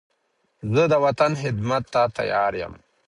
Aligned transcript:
زه 0.73 0.83
د 0.91 0.93
وطن 1.05 1.31
خدمت 1.41 1.83
ته 1.93 2.01
تیار 2.17 2.53
یم. 2.61 2.73